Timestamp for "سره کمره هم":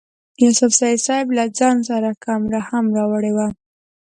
1.89-2.83